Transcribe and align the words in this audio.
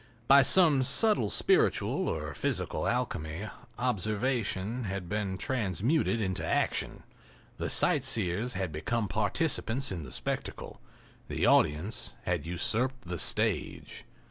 By 0.27 0.41
some 0.41 0.81
subtle 0.81 1.29
spiritual 1.29 2.09
or 2.09 2.33
physical 2.33 2.87
alchemy 2.87 3.47
observation 3.77 4.85
had 4.85 5.07
been 5.07 5.37
transmuted 5.37 6.19
into 6.19 6.43
action—the 6.43 7.69
sightseers 7.69 8.53
had 8.55 8.71
become 8.71 9.07
participants 9.07 9.91
in 9.91 10.01
the 10.01 10.11
spectacle—the 10.11 11.45
audience 11.45 12.15
had 12.23 12.47
usurped 12.47 13.01
the 13.07 13.19
stage. 13.19 14.05